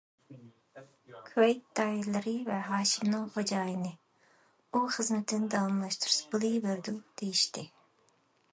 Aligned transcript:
كۇۋەيت 1.27 1.59
دائىرىلىرى 1.79 2.33
ۋە 2.47 2.57
ھاشىمنىڭ 2.69 3.27
خوجايىنى: 3.35 3.93
ئۇ 4.73 4.81
خىزمىتىنى 4.97 5.53
داۋاملاشتۇرسا 5.57 6.29
بولۇۋېرىدۇ 6.33 6.95
دېيىشتى. 7.23 7.67